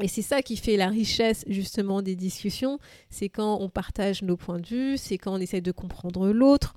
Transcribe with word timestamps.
Et 0.00 0.08
c'est 0.08 0.22
ça 0.22 0.42
qui 0.42 0.56
fait 0.56 0.76
la 0.76 0.88
richesse 0.88 1.44
justement 1.46 2.02
des 2.02 2.16
discussions, 2.16 2.78
c'est 3.10 3.28
quand 3.28 3.60
on 3.60 3.68
partage 3.68 4.22
nos 4.22 4.36
points 4.36 4.58
de 4.58 4.66
vue, 4.66 4.96
c'est 4.98 5.18
quand 5.18 5.34
on 5.34 5.38
essaie 5.40 5.60
de 5.60 5.72
comprendre 5.72 6.32
l'autre 6.32 6.74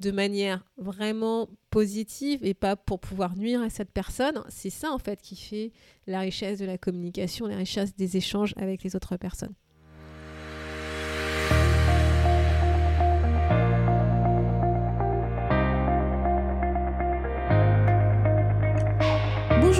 de 0.00 0.10
manière 0.10 0.64
vraiment 0.76 1.48
positive 1.70 2.44
et 2.44 2.54
pas 2.54 2.76
pour 2.76 3.00
pouvoir 3.00 3.36
nuire 3.36 3.62
à 3.62 3.70
cette 3.70 3.90
personne. 3.90 4.42
C'est 4.48 4.70
ça 4.70 4.92
en 4.92 4.98
fait 4.98 5.20
qui 5.20 5.34
fait 5.34 5.72
la 6.06 6.20
richesse 6.20 6.58
de 6.58 6.66
la 6.66 6.78
communication, 6.78 7.46
la 7.46 7.56
richesse 7.56 7.96
des 7.96 8.16
échanges 8.16 8.54
avec 8.56 8.82
les 8.82 8.94
autres 8.94 9.16
personnes. 9.16 9.54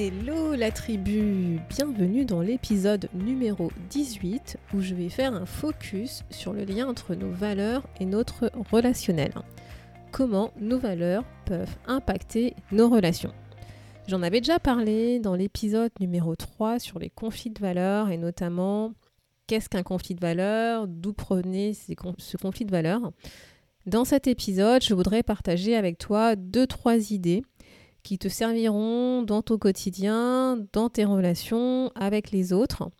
Hello 0.00 0.54
la 0.54 0.70
tribu, 0.70 1.58
bienvenue 1.68 2.24
dans 2.24 2.40
l'épisode 2.40 3.08
numéro 3.14 3.72
18 3.90 4.56
où 4.72 4.80
je 4.80 4.94
vais 4.94 5.08
faire 5.08 5.34
un 5.34 5.44
focus 5.44 6.22
sur 6.30 6.52
le 6.52 6.62
lien 6.62 6.86
entre 6.86 7.16
nos 7.16 7.32
valeurs 7.32 7.82
et 7.98 8.04
notre 8.04 8.52
relationnel. 8.70 9.32
Comment 10.12 10.52
nos 10.60 10.78
valeurs 10.78 11.24
peuvent 11.46 11.74
impacter 11.88 12.54
nos 12.70 12.88
relations. 12.88 13.32
J'en 14.06 14.22
avais 14.22 14.40
déjà 14.40 14.60
parlé 14.60 15.18
dans 15.18 15.34
l'épisode 15.34 15.90
numéro 15.98 16.36
3 16.36 16.78
sur 16.78 17.00
les 17.00 17.10
conflits 17.10 17.50
de 17.50 17.58
valeurs 17.58 18.10
et 18.10 18.18
notamment 18.18 18.92
qu'est-ce 19.48 19.68
qu'un 19.68 19.82
conflit 19.82 20.14
de 20.14 20.20
valeurs, 20.20 20.86
d'où 20.86 21.12
prenait 21.12 21.72
ce 21.74 22.36
conflit 22.36 22.66
de 22.66 22.70
valeurs. 22.70 23.10
Dans 23.84 24.04
cet 24.04 24.28
épisode, 24.28 24.84
je 24.84 24.94
voudrais 24.94 25.24
partager 25.24 25.74
avec 25.74 25.98
toi 25.98 26.36
deux, 26.36 26.68
trois 26.68 27.10
idées 27.10 27.42
te 28.16 28.28
serviront 28.28 29.22
dans 29.22 29.42
ton 29.42 29.58
quotidien, 29.58 30.64
dans 30.72 30.88
tes 30.88 31.04
relations 31.04 31.90
avec 31.94 32.30
les 32.30 32.54
autres. 32.54 32.90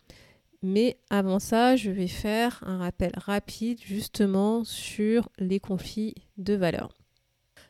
Mais 0.61 0.97
avant 1.09 1.39
ça, 1.39 1.75
je 1.75 1.89
vais 1.89 2.07
faire 2.07 2.61
un 2.65 2.77
rappel 2.77 3.11
rapide 3.15 3.79
justement 3.81 4.63
sur 4.65 5.29
les 5.39 5.59
conflits 5.59 6.15
de 6.37 6.53
valeurs. 6.53 6.89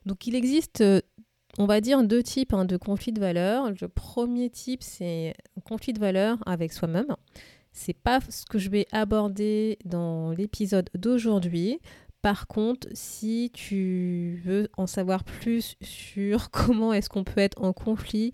Donc 0.06 0.26
il 0.26 0.36
existe, 0.36 0.84
on 1.60 1.66
va 1.66 1.82
dire, 1.82 2.04
deux 2.04 2.24
types 2.24 2.54
hein, 2.54 2.66
de 2.66 2.78
conflits 2.78 3.14
de 3.14 3.20
valeurs. 3.20 3.72
Le 3.80 3.88
premier 3.88 4.50
type, 4.50 4.82
c'est 4.82 5.36
un 5.58 5.62
conflit 5.62 5.94
de 5.94 6.00
valeurs 6.00 6.40
avec 6.48 6.74
soi-même. 6.74 7.16
C'est 7.72 7.94
pas 7.94 8.20
ce 8.28 8.46
que 8.46 8.58
je 8.58 8.70
vais 8.70 8.88
aborder 8.92 9.78
dans 9.86 10.32
l'épisode 10.32 10.90
d'aujourd'hui. 10.96 11.80
Par 12.22 12.48
contre, 12.48 12.88
si 12.94 13.52
tu 13.54 14.42
veux 14.44 14.70
en 14.78 14.88
savoir 14.88 15.24
plus 15.24 15.76
sur 15.82 16.52
comment 16.52 16.94
est-ce 16.94 17.10
qu'on 17.10 17.24
peut 17.24 17.42
être 17.42 17.62
en 17.62 17.74
conflit 17.74 18.34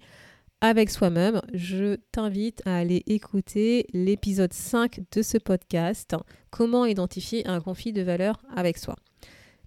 avec 0.61 0.89
soi-même, 0.89 1.41
je 1.53 1.97
t'invite 2.11 2.61
à 2.65 2.77
aller 2.77 3.03
écouter 3.05 3.85
l'épisode 3.93 4.53
5 4.53 5.01
de 5.11 5.21
ce 5.21 5.37
podcast, 5.37 6.15
Comment 6.49 6.85
identifier 6.85 7.45
un 7.47 7.59
conflit 7.59 7.91
de 7.91 8.01
valeurs 8.01 8.41
avec 8.55 8.77
soi. 8.77 8.95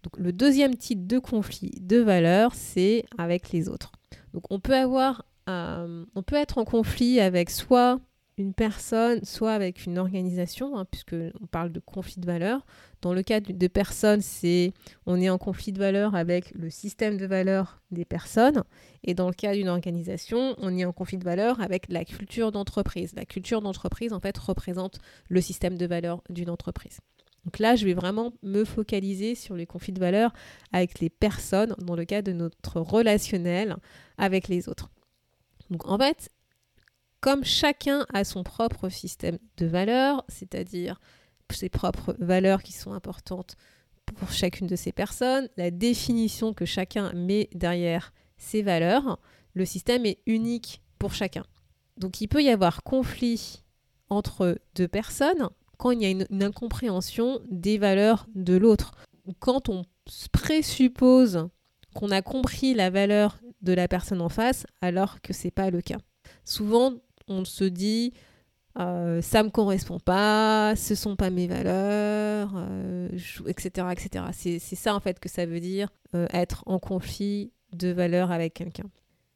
Donc, 0.02 0.16
le 0.16 0.32
deuxième 0.32 0.74
type 0.74 1.06
de 1.06 1.18
conflit 1.18 1.72
de 1.80 1.98
valeurs, 1.98 2.54
c'est 2.54 3.04
avec 3.18 3.52
les 3.52 3.68
autres. 3.68 3.92
Donc 4.32 4.44
on 4.50 4.60
peut 4.60 4.74
euh, 5.48 6.04
on 6.14 6.22
peut 6.22 6.36
être 6.36 6.58
en 6.58 6.64
conflit 6.64 7.20
avec 7.20 7.50
soit 7.50 8.00
une 8.38 8.54
personne, 8.54 9.24
soit 9.24 9.52
avec 9.52 9.86
une 9.86 9.98
organisation, 9.98 10.78
hein, 10.78 10.84
puisque 10.90 11.16
on 11.40 11.46
parle 11.46 11.72
de 11.72 11.80
conflit 11.80 12.20
de 12.20 12.26
valeurs. 12.26 12.64
Dans 13.02 13.12
le 13.12 13.22
cas 13.22 13.40
de 13.40 13.66
personnes, 13.66 14.20
c'est 14.20 14.72
on 15.06 15.20
est 15.20 15.30
en 15.30 15.38
conflit 15.38 15.72
de 15.72 15.78
valeurs 15.78 16.14
avec 16.14 16.52
le 16.54 16.70
système 16.70 17.16
de 17.16 17.26
valeurs 17.26 17.80
des 17.90 18.04
personnes, 18.04 18.64
et 19.04 19.14
dans 19.14 19.28
le 19.28 19.34
cas 19.34 19.54
d'une 19.54 19.68
organisation, 19.68 20.54
on 20.58 20.76
est 20.76 20.84
en 20.84 20.92
conflit 20.92 21.18
de 21.18 21.24
valeurs 21.24 21.60
avec 21.60 21.88
la 21.88 22.04
culture 22.04 22.52
d'entreprise. 22.52 23.12
La 23.14 23.24
culture 23.24 23.60
d'entreprise, 23.60 24.12
en 24.12 24.20
fait, 24.20 24.36
représente 24.38 24.98
le 25.28 25.40
système 25.40 25.76
de 25.76 25.86
valeurs 25.86 26.22
d'une 26.30 26.50
entreprise. 26.50 27.00
Donc 27.44 27.60
là, 27.60 27.76
je 27.76 27.86
vais 27.86 27.94
vraiment 27.94 28.32
me 28.42 28.64
focaliser 28.64 29.34
sur 29.34 29.54
les 29.54 29.64
conflits 29.64 29.92
de 29.92 30.00
valeurs 30.00 30.32
avec 30.72 31.00
les 31.00 31.08
personnes 31.08 31.74
dans 31.78 31.96
le 31.96 32.04
cas 32.04 32.20
de 32.20 32.32
notre 32.32 32.80
relationnel 32.80 33.76
avec 34.18 34.48
les 34.48 34.68
autres. 34.68 34.90
Donc 35.70 35.88
en 35.88 35.98
fait, 35.98 36.30
comme 37.20 37.44
chacun 37.44 38.06
a 38.12 38.24
son 38.24 38.42
propre 38.42 38.88
système 38.88 39.38
de 39.56 39.66
valeurs, 39.66 40.24
c'est-à-dire 40.28 41.00
ses 41.50 41.68
propres 41.68 42.14
valeurs 42.18 42.62
qui 42.62 42.72
sont 42.72 42.92
importantes 42.92 43.56
pour 44.16 44.30
chacune 44.32 44.66
de 44.66 44.76
ces 44.76 44.92
personnes, 44.92 45.48
la 45.56 45.70
définition 45.70 46.54
que 46.54 46.64
chacun 46.64 47.12
met 47.12 47.48
derrière 47.54 48.12
ces 48.36 48.62
valeurs, 48.62 49.18
le 49.54 49.64
système 49.64 50.06
est 50.06 50.18
unique 50.26 50.82
pour 50.98 51.14
chacun. 51.14 51.44
Donc 51.96 52.20
il 52.20 52.28
peut 52.28 52.42
y 52.42 52.50
avoir 52.50 52.82
conflit 52.82 53.62
entre 54.08 54.58
deux 54.74 54.88
personnes 54.88 55.48
quand 55.76 55.90
il 55.90 56.02
y 56.02 56.06
a 56.06 56.10
une, 56.10 56.26
incompréhension 56.42 57.40
des 57.50 57.78
valeurs 57.78 58.26
de 58.34 58.56
l'autre. 58.56 58.92
Quand 59.38 59.68
on 59.68 59.84
présuppose 60.32 61.48
qu'on 61.94 62.10
a 62.10 62.22
compris 62.22 62.74
la 62.74 62.90
valeur 62.90 63.38
de 63.62 63.72
la 63.72 63.88
personne 63.88 64.20
en 64.20 64.28
face 64.28 64.66
alors 64.80 65.20
que 65.20 65.32
ce 65.32 65.46
n'est 65.46 65.52
pas 65.52 65.70
le 65.70 65.82
cas. 65.82 65.98
Souvent, 66.44 66.94
on 67.28 67.44
se 67.44 67.64
dit 67.64 68.12
euh, 68.78 69.20
ça 69.22 69.42
me 69.42 69.50
correspond 69.50 69.98
pas, 69.98 70.74
ce 70.76 70.94
sont 70.94 71.16
pas 71.16 71.30
mes 71.30 71.48
valeurs, 71.48 72.52
etc. 73.46 73.70
Euh, 73.78 73.90
etc. 73.90 74.24
C'est, 74.32 74.58
ça 74.58 74.94
en 74.94 75.00
fait 75.00 75.18
que 75.18 75.28
ça 75.28 75.46
veut 75.46 75.60
dire 75.60 75.88
euh, 76.14 76.26
être 76.32 76.62
en 76.66 76.78
conflit 76.78 77.52
de 77.72 77.88
valeurs 77.88 78.30
avec 78.30 78.54
quelqu'un. 78.54 78.88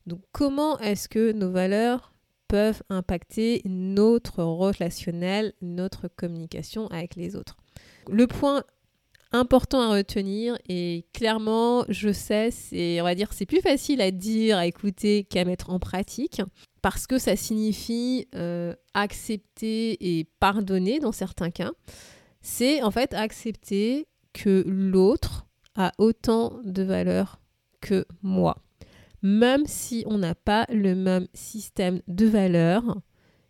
Donc 0.06 0.20
comment 0.30 0.78
est-ce 0.78 1.08
que 1.08 1.32
nos 1.32 1.50
valeurs 1.50 2.12
peuvent 2.46 2.82
impacter 2.88 3.62
notre 3.64 4.44
relationnel, 4.44 5.54
notre 5.60 6.06
communication 6.08 6.86
avec 6.88 7.16
les 7.16 7.34
autres? 7.34 7.56
Le 8.10 8.26
point 8.26 8.62
important 9.32 9.80
à 9.80 9.96
retenir 9.96 10.58
et 10.68 11.06
clairement 11.12 11.84
je 11.88 12.12
sais 12.12 12.50
c'est 12.50 13.00
on 13.00 13.04
va 13.04 13.14
dire 13.14 13.32
c'est 13.32 13.46
plus 13.46 13.60
facile 13.60 14.00
à 14.00 14.10
dire 14.10 14.58
à 14.58 14.66
écouter 14.66 15.24
qu'à 15.24 15.44
mettre 15.44 15.70
en 15.70 15.78
pratique 15.78 16.42
parce 16.82 17.06
que 17.06 17.18
ça 17.18 17.36
signifie 17.36 18.28
euh, 18.34 18.74
accepter 18.92 20.18
et 20.18 20.24
pardonner 20.40 20.98
dans 20.98 21.12
certains 21.12 21.50
cas, 21.50 21.70
c'est 22.42 22.82
en 22.82 22.90
fait 22.90 23.14
accepter 23.14 24.08
que 24.32 24.64
l'autre 24.66 25.46
a 25.76 25.92
autant 25.98 26.60
de 26.64 26.82
valeur 26.82 27.40
que 27.80 28.04
moi. 28.20 28.58
Même 29.22 29.62
si 29.66 30.02
on 30.06 30.18
n'a 30.18 30.34
pas 30.34 30.66
le 30.68 30.96
même 30.96 31.28
système 31.32 32.02
de 32.08 32.26
valeurs, 32.26 33.00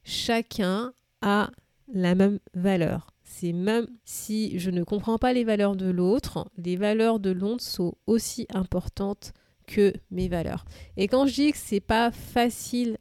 chacun 0.05 0.93
a 1.23 1.51
la 1.93 2.15
même 2.15 2.39
valeur. 2.53 3.12
C'est 3.35 3.55
même 3.55 3.87
si 4.05 4.59
je 4.59 4.71
ne 4.71 4.85
comprends 4.85 5.17
pas 5.17 5.33
les 5.33 5.43
valeurs 5.43 5.75
de 5.75 5.89
l'autre, 5.91 6.51
les 6.59 6.77
valeurs 6.77 7.19
de 7.19 7.31
l'autre 7.31 7.63
sont 7.63 7.95
aussi 8.07 8.47
importantes 8.53 9.33
que 9.67 9.95
mes 10.11 10.29
valeurs. 10.29 10.67
Et 10.99 11.09
quand 11.09 11.27
je 11.27 11.35
dis 11.35 11.53
que 11.53 11.59
c'est 11.59 11.81
pas 11.81 12.11
facile 12.11 12.99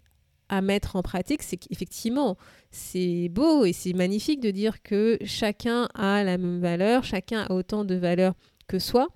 à 0.48 0.62
mettre 0.62 0.96
en 0.96 1.02
pratique, 1.02 1.44
c'est 1.44 1.58
qu'effectivement, 1.58 2.38
c'est 2.72 3.28
beau 3.28 3.66
et 3.66 3.74
c'est 3.74 3.92
magnifique 3.92 4.40
de 4.40 4.52
dire 4.52 4.82
que 4.82 5.18
chacun 5.26 5.90
a 5.96 6.24
la 6.24 6.38
même 6.38 6.62
valeur, 6.62 7.04
chacun 7.04 7.42
a 7.42 7.52
autant 7.52 7.84
de 7.84 7.96
valeur 7.96 8.34
que 8.68 8.80
soi. 8.80 9.10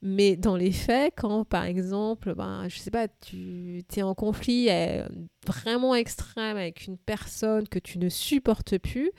Mais 0.00 0.36
dans 0.36 0.56
les 0.56 0.72
faits, 0.72 1.12
quand 1.18 1.44
par 1.44 1.64
exemple, 1.64 2.34
ben, 2.34 2.66
je 2.68 2.78
sais 2.78 2.90
pas, 2.90 3.08
tu 3.08 3.84
es 3.94 4.02
en 4.02 4.14
conflit 4.14 4.68
euh, 4.70 5.06
vraiment 5.46 5.94
extrême 5.94 6.56
avec 6.56 6.86
une 6.86 6.96
personne 6.96 7.68
que 7.68 7.78
tu 7.78 7.98
ne 7.98 8.08
supportes 8.08 8.78
plus, 8.78 9.12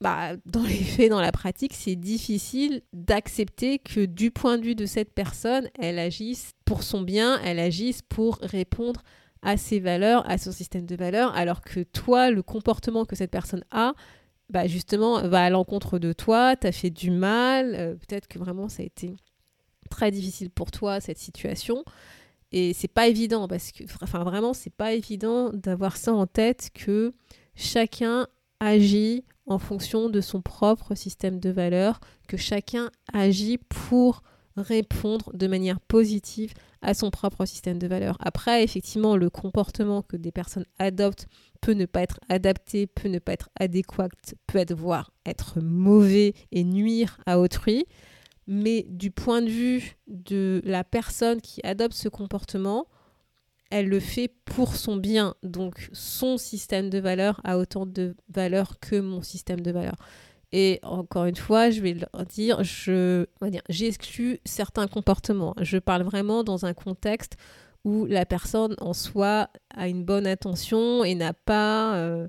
bah, 0.00 0.36
dans 0.46 0.62
les 0.62 0.74
faits, 0.74 1.10
dans 1.10 1.20
la 1.20 1.32
pratique, 1.32 1.72
c'est 1.74 1.96
difficile 1.96 2.82
d'accepter 2.92 3.78
que 3.78 4.04
du 4.04 4.30
point 4.30 4.58
de 4.58 4.64
vue 4.64 4.74
de 4.74 4.86
cette 4.86 5.12
personne, 5.12 5.68
elle 5.78 5.98
agisse 5.98 6.52
pour 6.64 6.82
son 6.82 7.02
bien, 7.02 7.40
elle 7.44 7.58
agisse 7.58 8.02
pour 8.02 8.38
répondre 8.42 9.02
à 9.42 9.56
ses 9.56 9.80
valeurs, 9.80 10.28
à 10.28 10.38
son 10.38 10.52
système 10.52 10.86
de 10.86 10.96
valeurs, 10.96 11.34
alors 11.36 11.60
que 11.60 11.80
toi, 11.80 12.30
le 12.30 12.42
comportement 12.42 13.04
que 13.04 13.16
cette 13.16 13.30
personne 13.30 13.64
a, 13.70 13.92
bah 14.50 14.66
justement, 14.66 15.22
va 15.28 15.44
à 15.44 15.50
l'encontre 15.50 15.98
de 15.98 16.12
toi, 16.12 16.56
t'as 16.56 16.72
fait 16.72 16.90
du 16.90 17.10
mal, 17.10 17.74
euh, 17.74 17.94
peut-être 17.94 18.28
que 18.28 18.38
vraiment 18.38 18.68
ça 18.68 18.82
a 18.82 18.86
été 18.86 19.14
très 19.90 20.10
difficile 20.10 20.50
pour 20.50 20.70
toi, 20.70 21.00
cette 21.00 21.18
situation. 21.18 21.84
Et 22.50 22.72
c'est 22.72 22.88
pas 22.88 23.08
évident, 23.08 23.46
parce 23.46 23.72
que, 23.72 23.84
enfin 24.02 24.24
vraiment, 24.24 24.54
c'est 24.54 24.74
pas 24.74 24.94
évident 24.94 25.50
d'avoir 25.52 25.96
ça 25.96 26.12
en 26.14 26.26
tête 26.26 26.70
que 26.74 27.12
chacun 27.54 28.26
agit 28.60 29.24
en 29.46 29.58
fonction 29.58 30.10
de 30.10 30.20
son 30.20 30.42
propre 30.42 30.94
système 30.94 31.40
de 31.40 31.50
valeurs, 31.50 32.00
que 32.26 32.36
chacun 32.36 32.90
agit 33.12 33.58
pour 33.58 34.22
répondre 34.56 35.30
de 35.34 35.46
manière 35.46 35.80
positive 35.80 36.52
à 36.82 36.94
son 36.94 37.10
propre 37.10 37.44
système 37.46 37.78
de 37.78 37.86
valeurs. 37.86 38.16
Après, 38.20 38.62
effectivement, 38.62 39.16
le 39.16 39.30
comportement 39.30 40.02
que 40.02 40.16
des 40.16 40.32
personnes 40.32 40.66
adoptent 40.78 41.26
peut 41.60 41.72
ne 41.72 41.86
pas 41.86 42.02
être 42.02 42.20
adapté, 42.28 42.86
peut 42.86 43.08
ne 43.08 43.18
pas 43.18 43.32
être 43.32 43.50
adéquat, 43.58 44.08
peut 44.46 44.58
être 44.58 44.74
voire 44.74 45.12
être 45.26 45.60
mauvais 45.60 46.34
et 46.52 46.64
nuire 46.64 47.18
à 47.26 47.38
autrui. 47.38 47.86
Mais 48.46 48.86
du 48.88 49.10
point 49.10 49.42
de 49.42 49.50
vue 49.50 49.96
de 50.06 50.62
la 50.64 50.84
personne 50.84 51.40
qui 51.40 51.60
adopte 51.64 51.94
ce 51.94 52.08
comportement, 52.08 52.86
elle 53.70 53.88
le 53.88 54.00
fait 54.00 54.28
pour 54.44 54.74
son 54.76 54.96
bien. 54.96 55.34
Donc 55.42 55.88
son 55.92 56.38
système 56.38 56.90
de 56.90 56.98
valeurs 56.98 57.40
a 57.44 57.58
autant 57.58 57.86
de 57.86 58.16
valeur 58.28 58.78
que 58.80 59.00
mon 59.00 59.22
système 59.22 59.60
de 59.60 59.70
valeurs. 59.70 59.96
Et 60.52 60.80
encore 60.82 61.26
une 61.26 61.36
fois, 61.36 61.70
je 61.70 61.80
vais 61.82 61.94
leur 61.94 62.24
dire, 62.24 62.64
je, 62.64 63.26
j'exclus 63.68 64.40
certains 64.46 64.86
comportements. 64.86 65.54
Je 65.60 65.76
parle 65.76 66.02
vraiment 66.02 66.42
dans 66.42 66.64
un 66.64 66.72
contexte 66.72 67.36
où 67.84 68.06
la 68.06 68.24
personne 68.24 68.74
en 68.80 68.94
soi 68.94 69.50
a 69.74 69.88
une 69.88 70.04
bonne 70.04 70.26
intention 70.26 71.04
et 71.04 71.14
n'a 71.14 71.34
pas, 71.34 71.96
euh, 71.96 72.28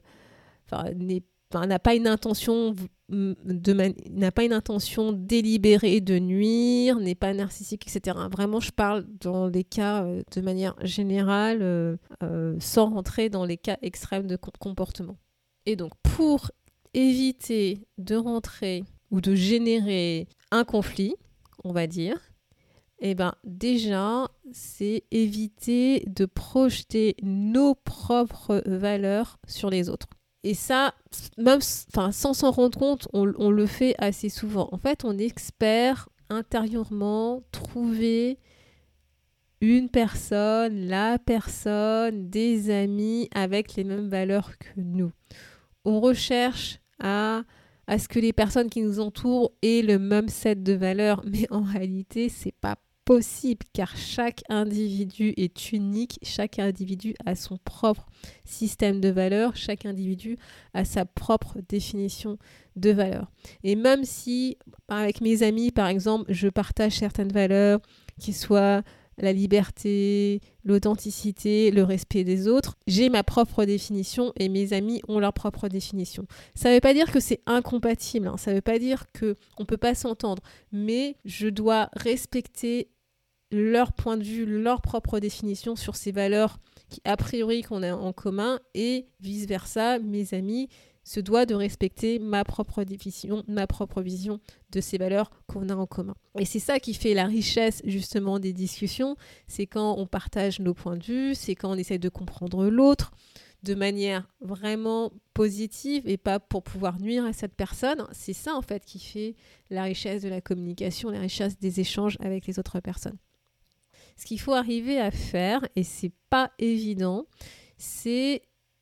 n'a 1.53 1.79
pas 1.79 1.95
une 1.95 2.07
intention 2.07 2.75
n'a 3.09 4.31
pas 4.31 4.43
une 4.43 4.53
intention 4.53 5.11
délibérée 5.11 6.01
de 6.01 6.19
nuire, 6.19 6.99
n'est 6.99 7.15
pas 7.15 7.33
narcissique, 7.33 7.87
etc. 7.87 8.17
Vraiment, 8.31 8.59
je 8.59 8.71
parle 8.71 9.05
dans 9.19 9.47
les 9.47 9.63
cas 9.63 10.03
euh, 10.03 10.21
de 10.35 10.41
manière 10.41 10.75
générale, 10.85 11.59
euh, 11.61 12.55
sans 12.59 12.89
rentrer 12.89 13.29
dans 13.29 13.45
les 13.45 13.57
cas 13.57 13.77
extrêmes 13.81 14.27
de 14.27 14.37
comportement. 14.37 15.17
Et 15.65 15.75
donc, 15.75 15.93
pour 16.03 16.51
éviter 16.93 17.85
de 17.97 18.15
rentrer 18.15 18.83
ou 19.11 19.21
de 19.21 19.35
générer 19.35 20.27
un 20.51 20.63
conflit, 20.63 21.15
on 21.63 21.71
va 21.71 21.87
dire, 21.87 22.17
eh 22.99 23.15
ben 23.15 23.33
déjà, 23.43 24.29
c'est 24.51 25.03
éviter 25.11 26.03
de 26.07 26.25
projeter 26.25 27.15
nos 27.23 27.75
propres 27.75 28.61
valeurs 28.65 29.37
sur 29.47 29.69
les 29.69 29.89
autres. 29.89 30.07
Et 30.43 30.53
ça, 30.53 30.93
même 31.37 31.61
sans 31.61 32.33
s'en 32.33 32.51
rendre 32.51 32.77
compte, 32.79 33.07
on, 33.13 33.25
le 33.25 33.65
fait 33.65 33.95
assez 33.97 34.29
souvent. 34.29 34.69
En 34.71 34.77
fait, 34.77 35.03
on 35.03 35.17
espère 35.17 36.07
intérieurement 36.29 37.43
trouver 37.51 38.39
une 39.61 39.89
personne, 39.89 40.87
la 40.87 41.19
personne, 41.19 42.29
des 42.29 42.69
amis 42.71 43.27
avec 43.35 43.75
les 43.75 43.83
mêmes 43.83 44.07
valeurs 44.07 44.57
que 44.57 44.79
nous 44.79 45.11
on 45.85 45.99
recherche 45.99 46.79
à, 46.99 47.43
à 47.87 47.97
ce 47.97 48.07
que 48.07 48.19
les 48.19 48.33
personnes 48.33 48.69
qui 48.69 48.81
nous 48.81 48.99
entourent 48.99 49.51
aient 49.61 49.81
le 49.81 49.99
même 49.99 50.29
set 50.29 50.63
de 50.63 50.73
valeurs, 50.73 51.23
mais 51.25 51.47
en 51.51 51.61
réalité, 51.61 52.29
c'est 52.29 52.53
pas 52.53 52.75
car 53.73 53.95
chaque 53.97 54.43
individu 54.49 55.33
est 55.37 55.71
unique, 55.71 56.19
chaque 56.21 56.59
individu 56.59 57.15
a 57.25 57.35
son 57.35 57.57
propre 57.57 58.05
système 58.45 59.01
de 59.01 59.09
valeurs, 59.09 59.55
chaque 59.55 59.85
individu 59.85 60.37
a 60.73 60.85
sa 60.85 61.05
propre 61.05 61.57
définition 61.67 62.37
de 62.75 62.91
valeurs. 62.91 63.31
Et 63.63 63.75
même 63.75 64.03
si 64.03 64.57
avec 64.89 65.21
mes 65.21 65.41
amis 65.41 65.71
par 65.71 65.87
exemple, 65.87 66.31
je 66.31 66.47
partage 66.49 66.99
certaines 66.99 67.31
valeurs 67.31 67.79
qui 68.19 68.31
soient 68.33 68.83
la 69.17 69.33
liberté, 69.33 70.39
l'authenticité, 70.63 71.71
le 71.71 71.83
respect 71.83 72.23
des 72.23 72.47
autres. 72.47 72.77
J'ai 72.87 73.09
ma 73.09 73.23
propre 73.23 73.65
définition 73.65 74.31
et 74.37 74.47
mes 74.47 74.71
amis 74.71 75.01
ont 75.09 75.19
leur 75.19 75.33
propre 75.33 75.67
définition. 75.67 76.25
Ça 76.55 76.69
ne 76.69 76.75
veut 76.75 76.79
pas 76.79 76.93
dire 76.93 77.11
que 77.11 77.19
c'est 77.19 77.41
incompatible, 77.45 78.27
hein. 78.27 78.37
ça 78.37 78.51
ne 78.51 78.55
veut 78.55 78.61
pas 78.61 78.79
dire 78.79 79.07
qu'on 79.19 79.35
ne 79.59 79.65
peut 79.65 79.77
pas 79.77 79.95
s'entendre, 79.95 80.41
mais 80.71 81.17
je 81.25 81.49
dois 81.49 81.89
respecter 81.93 82.87
leur 83.51 83.93
point 83.93 84.17
de 84.17 84.23
vue, 84.23 84.45
leur 84.45 84.81
propre 84.81 85.19
définition 85.19 85.75
sur 85.75 85.95
ces 85.95 86.11
valeurs 86.11 86.59
qui, 86.89 87.01
a 87.03 87.17
priori, 87.17 87.61
qu'on 87.61 87.83
a 87.83 87.93
en 87.93 88.13
commun 88.13 88.59
et 88.73 89.07
vice-versa, 89.19 89.99
mes 89.99 90.33
amis 90.33 90.69
se 91.03 91.19
doit 91.19 91.45
de 91.47 91.55
respecter 91.55 92.19
ma 92.19 92.43
propre 92.43 92.83
définition, 92.83 93.43
ma 93.47 93.65
propre 93.65 94.01
vision 94.01 94.39
de 94.71 94.79
ces 94.79 94.97
valeurs 94.97 95.31
qu'on 95.47 95.69
a 95.69 95.75
en 95.75 95.87
commun. 95.87 96.13
Et 96.37 96.45
c'est 96.45 96.59
ça 96.59 96.79
qui 96.79 96.93
fait 96.93 97.15
la 97.15 97.25
richesse 97.25 97.81
justement 97.85 98.37
des 98.37 98.53
discussions, 98.53 99.15
c'est 99.47 99.65
quand 99.65 99.97
on 99.97 100.05
partage 100.05 100.59
nos 100.59 100.75
points 100.75 100.97
de 100.97 101.03
vue, 101.03 101.35
c'est 101.35 101.55
quand 101.55 101.71
on 101.71 101.75
essaie 101.75 101.97
de 101.97 102.09
comprendre 102.09 102.69
l'autre 102.69 103.11
de 103.63 103.73
manière 103.73 104.29
vraiment 104.39 105.11
positive 105.33 106.07
et 106.07 106.17
pas 106.17 106.39
pour 106.39 106.63
pouvoir 106.63 106.99
nuire 106.99 107.25
à 107.25 107.33
cette 107.33 107.55
personne. 107.55 108.05
C'est 108.11 108.33
ça 108.33 108.55
en 108.55 108.61
fait 108.61 108.85
qui 108.85 108.99
fait 108.99 109.35
la 109.69 109.83
richesse 109.83 110.21
de 110.21 110.29
la 110.29 110.41
communication, 110.41 111.09
la 111.09 111.19
richesse 111.19 111.57
des 111.57 111.79
échanges 111.79 112.17
avec 112.21 112.45
les 112.45 112.59
autres 112.59 112.79
personnes. 112.79 113.17
Ce 114.19 114.25
qu'il 114.25 114.39
faut 114.39 114.53
arriver 114.53 114.99
à 114.99 115.11
faire, 115.11 115.65
et 115.77 115.83
c'est 115.83 116.11
pas 116.29 116.51
évident, 116.59 117.25
c'est 117.77 118.41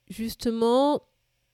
justement 0.09 1.03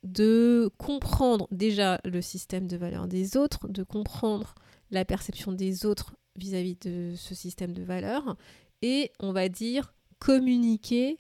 de 0.04 0.72
comprendre 0.78 1.50
déjà 1.52 2.00
le 2.06 2.22
système 2.22 2.66
de 2.66 2.78
valeurs 2.78 3.10
des 3.10 3.36
autres, 3.36 3.68
de 3.68 3.84
comprendre 3.84 4.56
la 4.90 5.04
perception 5.04 5.52
des 5.52 5.86
autres 5.86 6.16
vis-à-vis 6.38 6.78
de 6.78 7.14
ce 7.18 7.36
système 7.36 7.74
de 7.74 7.84
valeurs, 7.84 8.38
et 8.82 9.12
on 9.20 9.34
va 9.34 9.50
dire 9.50 9.94
communiquer 10.18 11.20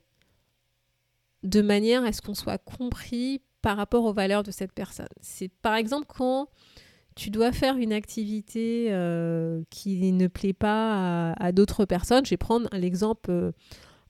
de 1.43 1.61
manière 1.61 2.05
à 2.05 2.13
ce 2.13 2.21
qu'on 2.21 2.33
soit 2.33 2.59
compris 2.59 3.41
par 3.61 3.75
rapport 3.75 4.05
aux 4.05 4.13
valeurs 4.13 4.43
de 4.43 4.51
cette 4.51 4.71
personne. 4.71 5.09
C'est 5.19 5.49
par 5.49 5.75
exemple 5.75 6.05
quand 6.07 6.47
tu 7.15 7.29
dois 7.29 7.51
faire 7.51 7.77
une 7.77 7.93
activité 7.93 8.87
euh, 8.89 9.61
qui 9.69 10.11
ne 10.11 10.27
plaît 10.27 10.53
pas 10.53 11.33
à, 11.33 11.51
d'autres 11.51 11.85
personnes. 11.85 12.25
Je 12.25 12.31
vais 12.31 12.37
prendre 12.37 12.69
euh, 13.29 13.51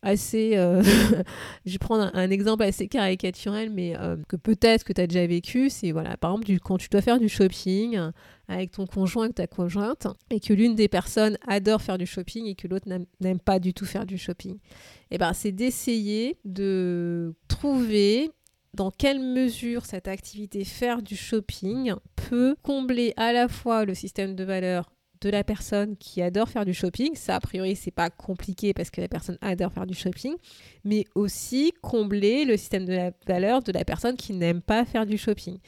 assez. 0.02 0.52
Euh, 0.56 0.82
je 1.66 1.72
vais 1.72 1.78
prendre 1.78 2.12
un, 2.14 2.30
exemple 2.30 2.64
assez 2.64 2.88
caricatural, 2.88 3.70
mais 3.70 3.96
que 4.28 4.36
peut-être 4.36 4.84
que 4.84 4.94
tu 4.94 5.02
as 5.02 5.08
déjà 5.08 5.26
vécu. 5.26 5.70
C'est 5.70 5.92
voilà, 5.92 6.18
par 6.18 6.32
exemple, 6.32 6.60
quand 6.60 6.78
tu 6.78 6.90
dois 6.90 7.02
faire 7.02 7.20
du 7.20 7.30
shopping 7.30 8.00
avec 8.48 8.72
ton 8.72 8.86
conjoint 8.86 9.30
ou 9.30 9.34
ta 9.34 9.48
conjointe, 9.48 10.08
et 10.30 10.40
que 10.40 10.54
l'une 10.54 10.76
des 10.76 10.88
personnes 10.88 11.38
adore 11.48 11.82
faire 11.82 11.98
du 11.98 12.06
shopping 12.06 12.46
et 12.46 12.56
que 12.56 12.68
l'autre 12.68 12.88
n'aime 13.20 13.40
pas 13.40 13.60
du 13.60 13.74
tout 13.74 13.86
faire 13.86 14.06
du 14.06 14.18
shopping. 14.18 14.56
Et 14.56 15.16
eh 15.16 15.18
ben, 15.18 15.34
c'est 15.34 15.52
d'essayer 15.52 16.38
de 16.44 17.34
trouver 17.48 18.32
dans 18.74 18.92
quelle 18.92 19.20
mesure 19.20 19.86
cette 19.86 20.08
activité 20.08 20.64
faire 20.66 21.02
du 21.02 21.16
shopping 21.16 21.94
peut 22.16 22.56
combler 22.64 23.14
à 23.18 23.32
la 23.32 23.48
fois 23.48 23.86
le 23.86 23.94
système 23.94 24.36
de 24.36 24.44
valeurs 24.44 24.90
de 25.22 25.30
la 25.30 25.44
personne 25.44 25.96
qui 25.96 26.22
adore 26.22 26.50
faire 26.50 26.66
du 26.66 26.74
shopping. 26.74 27.16
Ça, 27.16 27.36
a 27.36 27.40
priori, 27.40 27.76
c'est 27.76 27.92
pas 27.92 28.10
compliqué 28.10 28.74
parce 28.74 28.90
que 28.90 29.00
la 29.00 29.08
personne 29.08 29.38
adore 29.42 29.72
faire 29.72 29.86
du 29.86 29.94
shopping, 29.94 30.36
mais 30.84 31.06
aussi 31.16 31.74
combler 31.82 32.46
le 32.46 32.58
système 32.58 32.86
de 32.86 33.12
valeur 33.26 33.62
de 33.64 33.72
la 33.72 33.86
personne 33.86 34.18
qui 34.18 34.34
n'aime 34.34 34.62
pas 34.62 34.86
faire 34.86 35.06
du 35.06 35.18
shopping. 35.18 35.60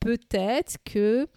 Peut-être 0.00 0.76
que 0.84 1.28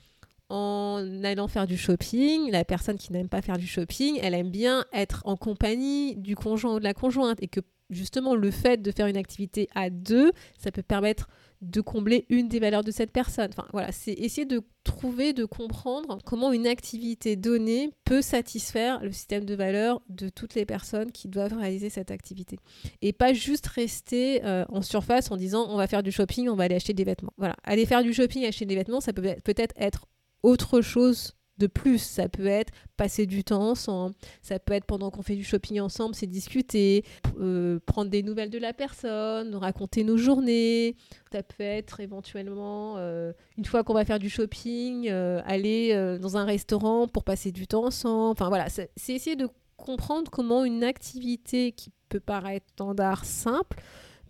en 0.47 1.23
allant 1.23 1.47
faire 1.47 1.65
du 1.65 1.75
shopping, 1.75 2.51
la 2.51 2.63
personne 2.63 2.97
qui 2.97 3.11
n'aime 3.11 3.29
pas 3.29 3.41
faire 3.41 3.57
du 3.57 3.67
shopping, 3.67 4.19
elle 4.21 4.35
aime 4.35 4.51
bien 4.51 4.85
être 4.93 5.21
en 5.25 5.35
compagnie 5.35 6.15
du 6.15 6.35
conjoint 6.35 6.75
ou 6.75 6.79
de 6.79 6.83
la 6.83 6.93
conjointe 6.93 7.41
et 7.41 7.47
que 7.47 7.61
justement 7.89 8.35
le 8.35 8.51
fait 8.51 8.81
de 8.81 8.91
faire 8.91 9.07
une 9.07 9.17
activité 9.17 9.67
à 9.75 9.89
deux, 9.89 10.31
ça 10.57 10.71
peut 10.71 10.83
permettre 10.83 11.27
de 11.61 11.81
combler 11.81 12.25
une 12.29 12.47
des 12.47 12.59
valeurs 12.59 12.83
de 12.83 12.91
cette 12.91 13.11
personne. 13.11 13.49
Enfin 13.49 13.67
voilà, 13.71 13.91
c'est 13.91 14.13
essayer 14.13 14.45
de 14.45 14.61
trouver, 14.83 15.33
de 15.33 15.45
comprendre 15.45 16.19
comment 16.25 16.51
une 16.51 16.67
activité 16.67 17.35
donnée 17.35 17.89
peut 18.03 18.21
satisfaire 18.21 19.01
le 19.03 19.11
système 19.11 19.45
de 19.45 19.55
valeurs 19.55 20.01
de 20.09 20.29
toutes 20.29 20.53
les 20.53 20.65
personnes 20.65 21.11
qui 21.11 21.27
doivent 21.27 21.57
réaliser 21.57 21.89
cette 21.89 22.11
activité. 22.11 22.59
Et 23.01 23.13
pas 23.13 23.33
juste 23.33 23.67
rester 23.67 24.43
euh, 24.45 24.65
en 24.69 24.81
surface 24.81 25.31
en 25.31 25.37
disant 25.37 25.67
on 25.69 25.77
va 25.77 25.87
faire 25.87 26.03
du 26.03 26.11
shopping, 26.11 26.49
on 26.49 26.55
va 26.55 26.65
aller 26.65 26.75
acheter 26.75 26.93
des 26.93 27.03
vêtements. 27.03 27.33
Voilà, 27.37 27.55
aller 27.63 27.85
faire 27.85 28.03
du 28.03 28.13
shopping, 28.13 28.45
acheter 28.45 28.65
des 28.65 28.75
vêtements, 28.75 29.01
ça 29.01 29.13
peut 29.13 29.35
peut-être 29.43 29.73
être 29.77 30.07
autre 30.43 30.81
chose 30.81 31.35
de 31.57 31.67
plus. 31.67 31.99
Ça 31.99 32.29
peut 32.29 32.45
être 32.45 32.71
passer 32.97 33.25
du 33.25 33.43
temps 33.43 33.69
ensemble, 33.69 34.15
ça 34.41 34.59
peut 34.59 34.73
être 34.73 34.85
pendant 34.85 35.11
qu'on 35.11 35.21
fait 35.21 35.35
du 35.35 35.43
shopping 35.43 35.79
ensemble, 35.79 36.15
c'est 36.15 36.27
discuter, 36.27 37.03
euh, 37.39 37.79
prendre 37.85 38.09
des 38.09 38.23
nouvelles 38.23 38.49
de 38.49 38.57
la 38.57 38.73
personne, 38.73 39.55
raconter 39.55 40.03
nos 40.03 40.17
journées. 40.17 40.95
Ça 41.31 41.43
peut 41.43 41.63
être 41.63 41.99
éventuellement, 41.99 42.95
euh, 42.97 43.33
une 43.57 43.65
fois 43.65 43.83
qu'on 43.83 43.93
va 43.93 44.05
faire 44.05 44.19
du 44.19 44.29
shopping, 44.29 45.09
euh, 45.09 45.41
aller 45.45 46.17
dans 46.21 46.37
un 46.37 46.45
restaurant 46.45 47.07
pour 47.07 47.23
passer 47.23 47.51
du 47.51 47.67
temps 47.67 47.85
ensemble. 47.85 48.31
Enfin 48.31 48.49
voilà, 48.49 48.69
c'est 48.69 48.89
essayer 48.95 49.35
de 49.35 49.49
comprendre 49.77 50.31
comment 50.31 50.63
une 50.63 50.83
activité 50.83 51.71
qui 51.71 51.91
peut 52.09 52.19
paraître 52.19 52.65
standard 52.73 53.25
simple 53.25 53.77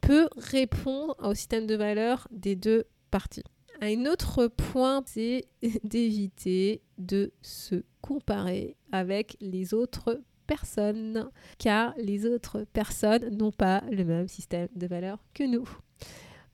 peut 0.02 0.30
répondre 0.38 1.16
au 1.24 1.34
système 1.34 1.68
de 1.68 1.76
valeurs 1.76 2.28
des 2.32 2.56
deux 2.56 2.86
parties. 3.12 3.44
Un 3.82 4.06
autre 4.06 4.48
point, 4.48 5.04
c'est 5.06 5.46
d'éviter 5.84 6.82
de 6.98 7.32
se 7.42 7.84
comparer 8.02 8.76
avec 8.92 9.38
les 9.42 9.74
autres 9.74 10.22
personnes, 10.48 11.30
car 11.58 11.94
les 11.98 12.26
autres 12.26 12.66
personnes 12.72 13.36
n'ont 13.36 13.52
pas 13.52 13.84
le 13.92 14.04
même 14.04 14.28
système 14.28 14.70
de 14.76 14.88
valeurs 14.88 15.20
que 15.34 15.44
nous. 15.44 15.68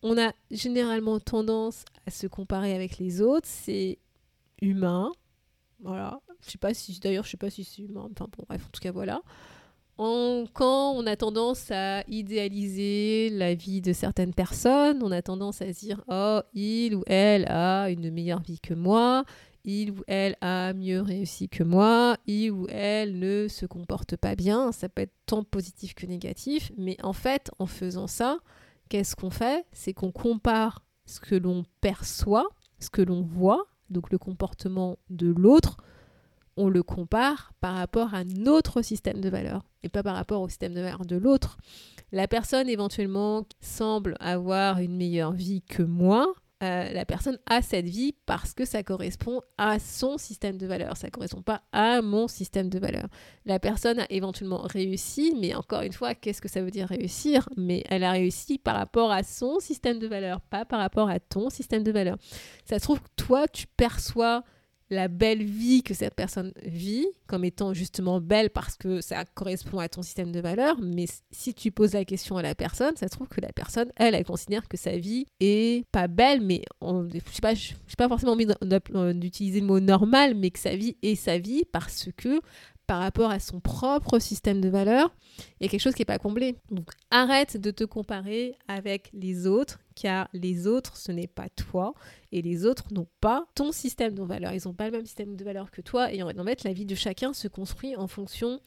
on 0.01 0.17
a 0.17 0.33
généralement 0.49 1.19
tendance 1.19 1.85
à 2.07 2.11
se 2.11 2.27
comparer 2.27 2.73
avec 2.73 2.97
les 2.97 3.21
autres, 3.21 3.47
c'est 3.47 3.99
humain. 4.61 5.11
Voilà. 5.81 6.19
Je 6.45 6.51
sais 6.51 6.57
pas 6.57 6.73
si 6.73 6.99
d'ailleurs, 6.99 7.25
je 7.25 7.31
sais 7.31 7.37
pas 7.37 7.49
si 7.49 7.63
c'est 7.63 7.83
humain. 7.83 8.07
Enfin 8.11 8.27
bon, 8.35 8.45
bref, 8.47 8.65
en 8.65 8.69
tout 8.69 8.81
cas 8.81 8.91
voilà. 8.91 9.21
Quand 9.97 10.93
on 10.95 11.05
a 11.05 11.15
tendance 11.15 11.69
à 11.71 12.03
idéaliser 12.07 13.29
la 13.29 13.53
vie 13.53 13.81
de 13.81 13.93
certaines 13.93 14.33
personnes, 14.33 15.01
on 15.03 15.11
a 15.11 15.21
tendance 15.21 15.61
à 15.61 15.71
se 15.71 15.79
dire 15.79 16.03
oh 16.07 16.41
il 16.53 16.95
ou 16.95 17.03
elle 17.07 17.45
a 17.47 17.89
une 17.89 18.09
meilleure 18.11 18.41
vie 18.41 18.59
que 18.59 18.73
moi, 18.73 19.23
il 19.63 19.91
ou 19.91 20.03
elle 20.07 20.37
a 20.41 20.73
mieux 20.73 21.01
réussi 21.01 21.49
que 21.49 21.63
moi, 21.63 22.17
il 22.25 22.51
ou 22.51 22.67
elle 22.69 23.19
ne 23.19 23.47
se 23.47 23.65
comporte 23.65 24.15
pas 24.15 24.35
bien. 24.35 24.71
Ça 24.71 24.89
peut 24.89 25.03
être 25.03 25.15
tant 25.25 25.43
positif 25.43 25.93
que 25.93 26.05
négatif, 26.05 26.71
mais 26.77 26.97
en 27.03 27.13
fait, 27.13 27.51
en 27.59 27.67
faisant 27.67 28.07
ça, 28.07 28.39
qu'est-ce 28.89 29.15
qu'on 29.15 29.29
fait? 29.29 29.65
C'est 29.71 29.93
qu'on 29.93 30.11
compare 30.11 30.83
ce 31.05 31.19
que 31.19 31.35
l'on 31.35 31.63
perçoit, 31.81 32.49
ce 32.79 32.89
que 32.89 33.01
l'on 33.01 33.21
voit, 33.21 33.65
donc 33.89 34.11
le 34.11 34.17
comportement 34.17 34.97
de 35.09 35.27
l'autre, 35.27 35.77
on 36.57 36.69
le 36.69 36.83
compare 36.83 37.53
par 37.61 37.75
rapport 37.75 38.13
à 38.13 38.23
notre 38.23 38.81
système 38.81 39.21
de 39.21 39.29
valeurs 39.29 39.63
et 39.83 39.89
pas 39.89 40.03
par 40.03 40.15
rapport 40.15 40.41
au 40.41 40.49
système 40.49 40.73
de 40.73 40.81
valeurs 40.81 41.05
de 41.05 41.15
l'autre. 41.15 41.57
La 42.11 42.27
personne 42.27 42.69
éventuellement 42.69 43.45
semble 43.61 44.15
avoir 44.19 44.79
une 44.79 44.95
meilleure 44.95 45.31
vie 45.31 45.61
que 45.61 45.81
moi, 45.81 46.33
euh, 46.61 46.91
la 46.91 47.05
personne 47.05 47.39
a 47.49 47.63
cette 47.63 47.87
vie 47.87 48.13
parce 48.27 48.53
que 48.53 48.65
ça 48.65 48.83
correspond 48.83 49.41
à 49.57 49.79
son 49.79 50.19
système 50.19 50.57
de 50.57 50.67
valeurs, 50.67 50.95
ça 50.95 51.09
correspond 51.09 51.41
pas 51.41 51.63
à 51.71 52.03
mon 52.03 52.27
système 52.27 52.69
de 52.69 52.77
valeurs. 52.77 53.07
La 53.45 53.57
personne 53.57 53.99
a 53.99 54.05
éventuellement 54.11 54.61
réussi, 54.61 55.33
mais 55.39 55.55
encore 55.55 55.81
une 55.81 55.93
fois, 55.93 56.13
qu'est-ce 56.13 56.41
que 56.41 56.49
ça 56.49 56.61
veut 56.61 56.69
dire 56.69 56.87
réussir? 56.87 57.49
Mais 57.57 57.83
elle 57.89 58.03
a 58.03 58.11
réussi 58.11 58.59
par 58.59 58.75
rapport 58.75 59.11
à 59.11 59.23
son 59.23 59.59
système 59.59 59.97
de 59.97 60.07
valeurs, 60.07 60.41
pas 60.41 60.65
par 60.65 60.79
rapport 60.79 61.09
à 61.09 61.19
ton 61.19 61.49
système 61.49 61.81
de 61.81 61.91
valeurs. 61.91 62.17
Ça 62.65 62.77
se 62.77 62.83
trouve 62.83 63.01
que 63.01 63.09
toi, 63.15 63.47
tu 63.47 63.65
perçois 63.65 64.43
la 64.91 65.07
belle 65.07 65.41
vie 65.41 65.83
que 65.83 65.93
cette 65.93 66.13
personne 66.13 66.51
vit 66.63 67.07
comme 67.25 67.45
étant 67.45 67.73
justement 67.73 68.19
belle 68.19 68.49
parce 68.49 68.75
que 68.75 68.99
ça 68.99 69.23
correspond 69.23 69.79
à 69.79 69.87
ton 69.87 70.01
système 70.01 70.33
de 70.33 70.41
valeurs. 70.41 70.77
Mais 70.81 71.05
si 71.31 71.53
tu 71.53 71.71
poses 71.71 71.93
la 71.93 72.03
question 72.03 72.35
à 72.37 72.41
la 72.41 72.53
personne, 72.53 72.95
ça 72.97 73.07
se 73.07 73.11
trouve 73.11 73.29
que 73.29 73.39
la 73.39 73.53
personne, 73.53 73.89
elle, 73.95 74.15
elle 74.15 74.25
considère 74.25 74.67
que 74.67 74.75
sa 74.75 74.97
vie 74.97 75.25
est 75.39 75.87
pas 75.91 76.07
belle, 76.07 76.41
mais 76.41 76.61
on, 76.81 77.07
je 77.07 77.19
sais 77.33 77.41
pas, 77.41 77.53
je 77.55 77.73
pas 77.97 78.09
forcément 78.09 78.33
envie 78.33 78.47
d'utiliser 79.15 79.61
le 79.61 79.65
mot 79.65 79.79
normal, 79.79 80.35
mais 80.35 80.51
que 80.51 80.59
sa 80.59 80.75
vie 80.75 80.97
est 81.01 81.15
sa 81.15 81.37
vie 81.37 81.63
parce 81.71 82.09
que 82.17 82.41
par 82.85 82.99
rapport 82.99 83.31
à 83.31 83.39
son 83.39 83.61
propre 83.61 84.19
système 84.19 84.59
de 84.59 84.67
valeurs, 84.67 85.15
il 85.59 85.63
y 85.63 85.65
a 85.67 85.69
quelque 85.69 85.79
chose 85.79 85.93
qui 85.93 86.01
n'est 86.01 86.05
pas 86.05 86.19
comblé. 86.19 86.57
Donc 86.69 86.89
arrête 87.09 87.55
de 87.55 87.71
te 87.71 87.85
comparer 87.85 88.55
avec 88.67 89.09
les 89.13 89.47
autres, 89.47 89.79
car 89.95 90.29
les 90.33 90.67
autres, 90.67 90.97
ce 90.97 91.11
n'est 91.11 91.27
pas 91.27 91.49
toi, 91.49 91.93
et 92.31 92.41
les 92.41 92.65
autres 92.65 92.93
n'ont 92.93 93.07
pas 93.19 93.45
ton 93.55 93.71
système 93.71 94.13
de 94.13 94.23
valeurs. 94.23 94.53
Ils 94.53 94.61
n'ont 94.65 94.73
pas 94.73 94.85
le 94.85 94.91
même 94.91 95.05
système 95.05 95.35
de 95.35 95.43
valeurs 95.43 95.71
que 95.71 95.81
toi, 95.81 96.11
et 96.11 96.23
en 96.23 96.45
fait, 96.45 96.63
la 96.63 96.73
vie 96.73 96.85
de 96.85 96.95
chacun 96.95 97.33
se 97.33 97.47
construit 97.47 97.95
en 97.95 98.07
fonction 98.07 98.59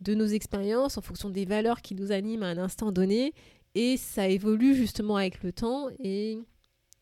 de 0.00 0.14
nos 0.14 0.26
expériences, 0.26 0.96
en 0.96 1.02
fonction 1.02 1.30
des 1.30 1.44
valeurs 1.44 1.82
qui 1.82 1.94
nous 1.94 2.12
animent 2.12 2.42
à 2.42 2.48
un 2.48 2.58
instant 2.58 2.92
donné, 2.92 3.32
et 3.74 3.96
ça 3.96 4.28
évolue 4.28 4.74
justement 4.74 5.16
avec 5.16 5.42
le 5.42 5.52
temps, 5.52 5.88
et 5.98 6.38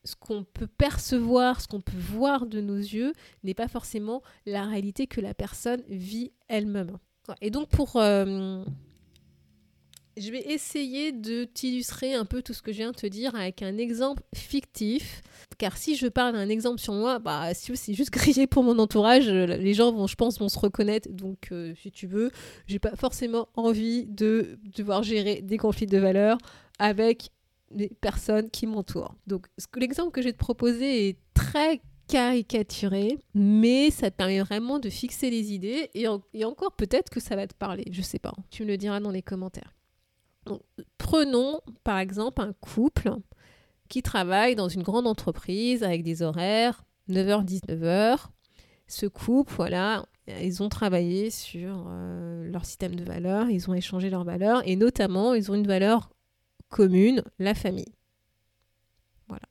ce 0.05 0.15
qu'on 0.17 0.45
peut 0.45 0.69
percevoir, 0.69 1.61
ce 1.61 1.67
qu'on 1.67 1.81
peut 1.81 1.99
voir 1.99 2.47
de 2.47 2.61
nos 2.61 2.77
yeux 2.77 3.13
n'est 3.43 3.55
pas 3.55 3.69
forcément 3.69 4.23
la 4.47 4.65
réalité 4.65 5.07
que 5.07 5.21
la 5.21 5.35
personne 5.35 5.83
vit 5.89 6.33
elle-même. 6.49 6.99
Et 7.41 7.51
donc 7.51 7.69
pour... 7.69 7.97
Euh, 7.97 8.65
je 10.17 10.31
vais 10.31 10.41
essayer 10.41 11.13
de 11.13 11.45
t'illustrer 11.45 12.15
un 12.15 12.25
peu 12.25 12.43
tout 12.43 12.55
ce 12.55 12.63
que 12.63 12.73
je 12.73 12.79
viens 12.79 12.91
de 12.91 12.97
te 12.97 13.07
dire 13.07 13.35
avec 13.35 13.63
un 13.63 13.79
exemple 13.79 14.23
fictif. 14.35 15.23
Car 15.59 15.77
si 15.77 15.97
je 15.97 16.07
parle 16.07 16.35
d'un 16.35 16.49
exemple 16.49 16.81
sur 16.81 16.95
moi, 16.95 17.19
bah, 17.19 17.55
si 17.55 17.77
c'est 17.77 17.95
juste 17.95 18.11
grillé 18.13 18.47
pour 18.47 18.63
mon 18.63 18.79
entourage, 18.79 19.29
les 19.29 19.75
gens 19.75 19.93
vont, 19.93 20.07
je 20.07 20.17
pense, 20.17 20.39
vont 20.39 20.49
se 20.49 20.59
reconnaître. 20.59 21.09
Donc, 21.11 21.49
euh, 21.53 21.75
si 21.83 21.91
tu 21.91 22.07
veux, 22.07 22.31
j'ai 22.67 22.79
pas 22.79 22.97
forcément 22.97 23.49
envie 23.55 24.07
de 24.07 24.59
devoir 24.77 25.03
gérer 25.03 25.43
des 25.43 25.59
conflits 25.59 25.87
de 25.87 25.99
valeurs 25.99 26.39
avec 26.79 27.31
les 27.71 27.89
personnes 28.01 28.51
qui 28.51 28.67
m'entourent. 28.67 29.15
Donc 29.27 29.47
l'exemple 29.77 30.13
que 30.13 30.23
je 30.23 30.29
vais 30.29 30.33
te 30.33 30.39
proposer 30.39 31.09
est 31.09 31.19
très 31.35 31.81
caricaturé, 32.09 33.19
mais 33.35 33.91
ça 33.91 34.11
te 34.11 34.17
permet 34.17 34.41
vraiment 34.41 34.79
de 34.79 34.89
fixer 34.89 35.31
les 35.31 35.53
idées 35.53 35.91
et, 35.95 36.07
encore 36.45 36.73
peut-être 36.73 37.11
que 37.11 37.21
ça 37.21 37.35
va 37.35 37.47
te 37.47 37.55
parler, 37.55 37.85
je 37.91 38.03
sais 38.03 38.21
pas, 38.21 38.33
tu 38.51 38.63
me 38.63 38.69
le 38.69 38.77
diras 38.77 39.01
dans 39.01 39.11
les 39.11 39.23
commentaires. 39.23 39.76
Prenons 40.99 41.61
par 41.85 41.99
exemple 41.99 42.43
un 42.43 42.53
couple 42.61 43.13
qui 43.89 44.03
travaille 44.03 44.57
dans 44.57 44.69
une 44.69 44.83
grande 44.83 45.07
entreprise 45.07 45.83
avec 45.83 46.03
des 46.03 46.23
horaires 46.23 46.85
9h-19h. 47.09 48.27
Ce 48.89 49.07
couple, 49.07 49.53
voilà, 49.55 50.07
ils 50.29 50.63
ont 50.63 50.69
travaillé 50.69 51.31
sur 51.31 51.87
euh, 51.89 52.51
leur 52.51 52.65
système 52.65 52.95
de 52.95 53.05
valeurs, 53.05 53.51
ils 53.51 53.69
ont 53.71 53.75
échangé 53.75 54.11
leurs 54.11 54.25
valeurs 54.25 54.63
et 54.65 54.77
notamment 54.77 55.35
ils 55.35 55.51
ont 55.51 55.55
une 55.55 55.67
valeur 55.67 56.11
commune, 56.69 57.23
la 57.39 57.55
famille. 57.55 57.95
Voilà. 59.29 59.47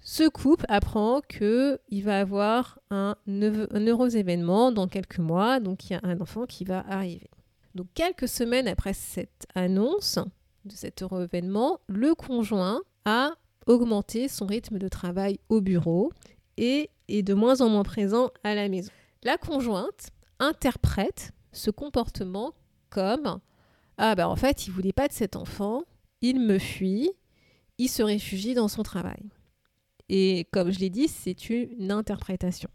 Ce 0.00 0.28
couple 0.28 0.64
apprend 0.68 1.20
que 1.28 1.80
il 1.88 2.02
va 2.04 2.20
avoir 2.20 2.80
un, 2.90 3.16
heureux 3.26 4.16
événement 4.16 4.72
dans 4.72 4.88
quelques 4.88 5.18
mois, 5.18 5.60
donc 5.60 5.88
il 5.88 5.92
y 5.92 5.96
a 5.96 6.00
un 6.02 6.20
enfant 6.20 6.46
qui 6.46 6.64
va 6.64 6.84
arriver. 6.88 7.30
Donc 7.78 7.86
quelques 7.94 8.26
semaines 8.26 8.66
après 8.66 8.92
cette 8.92 9.46
annonce 9.54 10.18
de 10.64 10.72
cet 10.72 11.00
heureux 11.00 11.22
événement, 11.22 11.78
le 11.86 12.16
conjoint 12.16 12.80
a 13.04 13.34
augmenté 13.68 14.26
son 14.26 14.46
rythme 14.46 14.80
de 14.80 14.88
travail 14.88 15.38
au 15.48 15.60
bureau 15.60 16.12
et 16.56 16.90
est 17.06 17.22
de 17.22 17.34
moins 17.34 17.60
en 17.60 17.68
moins 17.68 17.84
présent 17.84 18.30
à 18.42 18.56
la 18.56 18.68
maison. 18.68 18.90
La 19.22 19.36
conjointe 19.36 20.08
interprète 20.40 21.30
ce 21.52 21.70
comportement 21.70 22.52
comme 22.90 23.38
ah 23.96 24.16
ben 24.16 24.26
en 24.26 24.34
fait, 24.34 24.66
il 24.66 24.72
voulait 24.72 24.92
pas 24.92 25.06
de 25.06 25.12
cet 25.12 25.36
enfant, 25.36 25.84
il 26.20 26.40
me 26.40 26.58
fuit, 26.58 27.12
il 27.78 27.88
se 27.88 28.02
réfugie 28.02 28.54
dans 28.54 28.66
son 28.66 28.82
travail. 28.82 29.22
Et 30.08 30.48
comme 30.52 30.72
je 30.72 30.80
l'ai 30.80 30.90
dit, 30.90 31.06
c'est 31.06 31.48
une 31.48 31.92
interprétation. 31.92 32.70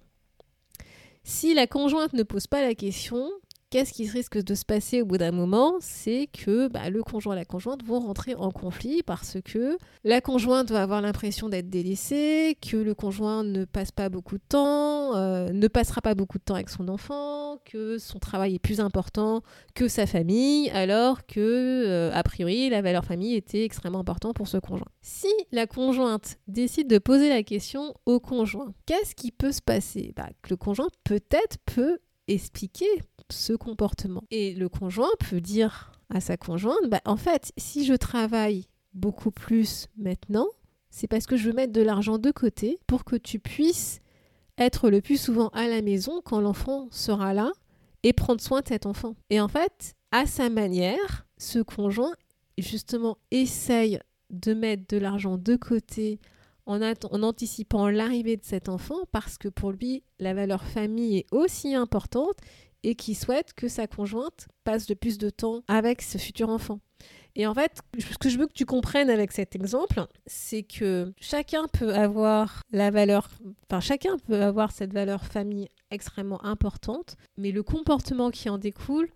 Si 1.26 1.54
la 1.54 1.68
conjointe 1.68 2.14
ne 2.14 2.24
pose 2.24 2.48
pas 2.48 2.62
la 2.62 2.74
question, 2.74 3.30
qu'est-ce 3.74 3.92
qui 3.92 4.08
risque 4.08 4.38
de 4.38 4.54
se 4.54 4.66
passer 4.66 5.02
au 5.02 5.06
bout 5.08 5.18
d'un 5.18 5.32
moment 5.32 5.78
C'est 5.80 6.28
que 6.28 6.68
bah, 6.68 6.92
le 6.92 7.02
conjoint 7.02 7.34
et 7.34 7.40
la 7.40 7.44
conjointe 7.44 7.84
vont 7.84 8.00
rentrer 8.02 8.36
en 8.36 8.52
conflit 8.52 9.02
parce 9.02 9.38
que 9.44 9.80
la 10.04 10.22
conjointe 10.22 10.70
va 10.70 10.84
avoir 10.84 11.02
l'impression 11.02 11.50
d'être 11.50 11.72
délaissée, 11.72 12.56
que 12.62 12.78
le 12.78 12.94
conjoint 12.94 13.44
ne 13.44 13.66
passe 13.66 13.92
pas 13.92 14.10
beaucoup 14.10 14.38
de 14.38 14.44
temps, 14.48 15.16
euh, 15.16 15.50
ne 15.52 15.68
passera 15.68 16.02
pas 16.02 16.14
beaucoup 16.14 16.38
de 16.38 16.44
temps 16.44 16.54
avec 16.54 16.70
son 16.70 16.88
enfant, 16.88 17.58
que 17.66 17.98
son 17.98 18.20
travail 18.20 18.54
est 18.54 18.60
plus 18.60 18.80
important 18.80 19.42
que 19.74 19.88
sa 19.88 20.06
famille, 20.06 20.70
alors 20.70 21.26
que, 21.26 21.40
euh, 21.40 22.12
a 22.14 22.22
priori, 22.22 22.70
la 22.70 22.84
valeur 22.84 23.04
famille 23.04 23.34
était 23.34 23.66
extrêmement 23.66 24.02
importante 24.02 24.36
pour 24.36 24.48
ce 24.48 24.58
conjoint. 24.58 24.86
Si 25.02 25.34
la 25.52 25.66
conjointe 25.66 26.38
décide 26.48 26.88
de 26.88 27.00
poser 27.00 27.28
la 27.28 27.42
question 27.42 27.96
au 28.06 28.20
conjoint, 28.20 28.72
qu'est-ce 28.86 29.16
qui 29.16 29.32
peut 29.32 29.52
se 29.52 29.64
passer? 29.64 30.14
Bah, 30.16 30.30
le 30.48 30.58
conjoint 30.58 30.90
peut-être 31.04 31.58
peut 31.66 31.98
expliquer 32.28 32.88
ce 33.30 33.54
comportement. 33.54 34.24
Et 34.32 34.54
le 34.54 34.70
conjoint 34.70 35.12
peut 35.30 35.42
dire 35.42 35.92
à 36.10 36.22
sa 36.22 36.38
conjointe, 36.38 36.90
bah, 36.90 37.02
en 37.06 37.18
fait, 37.18 37.52
si 37.58 37.86
je 37.86 37.94
travaille 37.94 38.68
beaucoup 38.94 39.32
plus 39.32 39.88
maintenant, 39.98 40.48
c'est 40.90 41.08
parce 41.08 41.26
que 41.26 41.36
je 41.36 41.50
veux 41.50 41.56
mettre 41.56 41.74
de 41.74 41.82
l'argent 41.82 42.20
de 42.20 42.32
côté 42.32 42.80
pour 42.86 43.04
que 43.04 43.16
tu 43.16 43.40
puisses 43.40 44.00
être 44.58 44.90
le 44.90 45.02
plus 45.02 45.20
souvent 45.20 45.48
à 45.50 45.68
la 45.68 45.82
maison 45.82 46.22
quand 46.24 46.40
l'enfant 46.40 46.88
sera 46.92 47.34
là 47.34 47.52
et 48.04 48.14
prendre 48.14 48.42
soin 48.42 48.62
de 48.62 48.68
cet 48.68 48.86
enfant. 48.86 49.16
Et 49.30 49.42
en 49.42 49.48
fait, 49.48 49.96
à 50.12 50.28
sa 50.28 50.50
manière, 50.50 51.26
ce 51.38 51.60
conjoint, 51.60 52.14
justement, 52.60 53.18
essaye 53.32 54.00
de 54.30 54.54
mettre 54.54 54.84
de 54.90 54.98
l'argent 54.98 55.38
de 55.38 55.56
côté 55.56 56.20
en, 56.66 56.82
anticipant 57.24 57.90
l'arrivée 57.90 58.38
de 58.38 58.44
cet 58.44 58.70
enfant 58.70 59.06
parce 59.12 59.38
que 59.38 59.48
pour 59.48 59.72
lui, 59.72 60.04
la 60.20 60.34
valeur 60.34 60.64
famille 60.64 61.18
est 61.18 61.26
aussi 61.32 61.76
importante 61.76 62.38
et 62.84 62.96
qui 62.96 63.16
souhaite 63.16 63.54
que 63.54 63.68
sa 63.68 63.88
conjointe 63.88 64.48
passe 64.64 64.86
de 64.86 64.94
plus 64.94 65.18
de 65.18 65.30
temps 65.30 65.64
avec 65.68 66.02
ce 66.02 66.18
futur 66.18 66.50
enfant. 66.50 66.80
Et 67.36 67.48
en 67.48 67.54
fait, 67.54 67.80
ce 67.98 68.18
que 68.18 68.30
je 68.30 68.38
veux 68.38 68.46
que 68.46 68.54
tu 68.54 68.66
comprennes 68.66 69.10
avec 69.10 69.32
cet 69.32 69.56
exemple, 69.56 70.06
c'est 70.28 70.62
que 70.64 71.14
chacun 71.20 71.68
peut 71.68 71.94
avoir 71.94 72.62
la 72.72 72.92
valeur, 72.92 73.30
enfin 73.68 73.80
chacun 73.80 74.18
peut 74.20 74.42
avoir 74.42 74.72
cette 74.72 74.94
valeur 74.94 75.26
famille 75.26 75.68
extrêmement 75.90 76.44
importante, 76.46 77.16
mais 77.38 77.52
le 77.52 77.64
comportement 77.64 78.30
qui 78.30 78.50
en 78.50 78.60
découle 78.60 79.10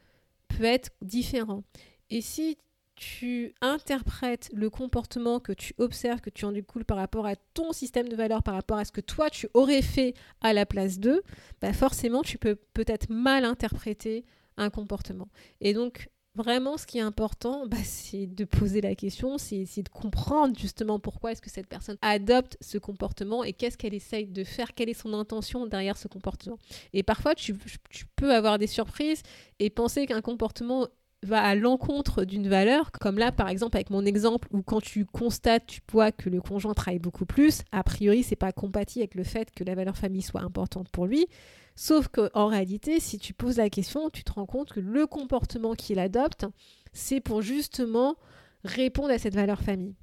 peut 0.47 0.63
être 0.63 0.89
différent. 1.03 1.63
Et 2.09 2.21
si 2.21 2.57
tu 2.97 3.53
interprètes 3.61 4.49
le 4.53 4.69
comportement 4.69 5.39
que 5.39 5.53
tu 5.53 5.73
observes, 5.77 6.19
que 6.19 6.29
tu 6.29 6.45
en 6.45 6.51
découles 6.51 6.83
par 6.83 6.97
rapport 6.97 7.25
à 7.25 7.35
ton 7.53 7.71
système 7.71 8.09
de 8.09 8.15
valeurs, 8.15 8.43
par 8.43 8.55
rapport 8.55 8.77
à 8.77 8.85
ce 8.85 8.91
que 8.91 9.01
toi 9.01 9.29
tu 9.29 9.47
aurais 9.53 9.81
fait 9.81 10.15
à 10.41 10.51
la 10.51 10.65
place 10.65 10.99
d'eux, 10.99 11.21
bah 11.61 11.71
forcément 11.73 12.23
tu 12.23 12.37
peux 12.37 12.55
peut-être 12.55 13.09
mal 13.09 13.45
interpréter 13.45 14.25
un 14.57 14.69
comportement. 14.69 15.29
Et 15.61 15.73
donc 15.73 16.09
Vraiment, 16.37 16.77
ce 16.77 16.85
qui 16.85 16.99
est 16.99 17.01
important, 17.01 17.65
bah, 17.65 17.77
c'est 17.83 18.27
de 18.27 18.45
poser 18.45 18.79
la 18.79 18.93
question, 18.93 19.39
c'est 19.39 19.65
de 19.81 19.89
comprendre 19.89 20.55
justement 20.55 20.99
pourquoi 20.99 21.31
est-ce 21.31 21.41
que 21.41 21.49
cette 21.49 21.65
personne 21.65 21.97
adopte 22.03 22.57
ce 22.61 22.77
comportement 22.77 23.43
et 23.43 23.53
qu'est-ce 23.53 23.75
qu'elle 23.75 23.95
essaye 23.95 24.27
de 24.27 24.43
faire, 24.43 24.75
quelle 24.75 24.87
est 24.87 24.93
son 24.93 25.15
intention 25.15 25.65
derrière 25.65 25.97
ce 25.97 26.07
comportement. 26.07 26.59
Et 26.93 27.01
parfois, 27.01 27.33
tu, 27.33 27.55
tu 27.89 28.05
peux 28.15 28.35
avoir 28.35 28.59
des 28.59 28.67
surprises 28.67 29.23
et 29.57 29.71
penser 29.71 30.05
qu'un 30.05 30.21
comportement 30.21 30.87
va 31.23 31.41
à 31.41 31.55
l'encontre 31.55 32.25
d'une 32.25 32.47
valeur, 32.47 32.91
comme 32.91 33.17
là 33.17 33.31
par 33.31 33.49
exemple 33.49 33.77
avec 33.77 33.89
mon 33.89 34.05
exemple 34.05 34.47
où 34.51 34.61
quand 34.61 34.81
tu 34.81 35.05
constates, 35.05 35.65
tu 35.67 35.81
vois 35.91 36.11
que 36.11 36.29
le 36.29 36.41
conjoint 36.41 36.73
travaille 36.73 36.99
beaucoup 36.99 37.25
plus, 37.25 37.63
a 37.71 37.83
priori 37.83 38.23
c'est 38.23 38.35
pas 38.35 38.51
compatible 38.51 39.01
avec 39.01 39.15
le 39.15 39.23
fait 39.23 39.51
que 39.51 39.63
la 39.63 39.75
valeur 39.75 39.97
famille 39.97 40.21
soit 40.21 40.41
importante 40.41 40.89
pour 40.89 41.05
lui. 41.05 41.27
Sauf 41.75 42.07
qu'en 42.07 42.47
réalité, 42.47 42.99
si 42.99 43.19
tu 43.19 43.33
poses 43.33 43.57
la 43.57 43.69
question, 43.69 44.09
tu 44.09 44.23
te 44.23 44.31
rends 44.31 44.47
compte 44.47 44.73
que 44.73 44.79
le 44.79 45.05
comportement 45.05 45.75
qu'il 45.75 45.99
adopte, 45.99 46.45
c'est 46.91 47.21
pour 47.21 47.43
justement 47.43 48.15
répondre 48.63 49.11
à 49.11 49.19
cette 49.19 49.35
valeur 49.35 49.61
famille. 49.61 49.95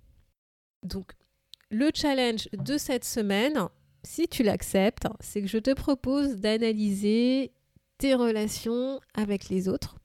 Donc 0.85 1.13
le 1.71 1.91
challenge 1.93 2.49
de 2.53 2.79
cette 2.79 3.05
semaine, 3.05 3.69
si 4.05 4.29
tu 4.29 4.43
l'acceptes, 4.43 5.07
c'est 5.21 5.43
que 5.43 5.49
je 5.49 5.59
te 5.59 5.73
propose 5.73 6.37
d'analyser 6.37 7.53
tes 7.99 8.15
relations 8.15 9.01
avec 9.15 9.49
les 9.49 9.69
autres 9.69 9.97